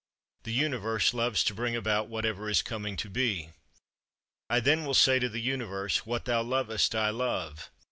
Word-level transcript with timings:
The 0.45 0.51
Universe 0.51 1.13
loves 1.13 1.43
to 1.43 1.53
bring 1.53 1.75
about 1.75 2.07
whatever 2.07 2.49
is 2.49 2.63
coming 2.63 2.97
to 2.97 3.07
be. 3.07 3.51
I 4.49 4.59
then 4.59 4.83
will 4.83 4.95
say 4.95 5.19
to 5.19 5.29
the 5.29 5.39
Universe: 5.39 6.07
"What 6.07 6.25
thou 6.25 6.41
lovest 6.41 6.95
I 6.95 7.11
love." 7.11 7.69